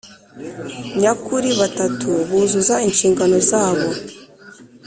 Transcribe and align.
Nyakuri 1.01 1.49
batatu 1.61 2.09
buzuza 2.27 2.75
inshingano 2.87 3.37
zabo 3.49 3.87